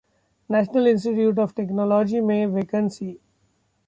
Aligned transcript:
national 0.49 0.87
Institute 0.87 1.39
of 1.39 1.53
Technology 1.57 2.21
में 2.21 2.45
vacancy 2.55 3.11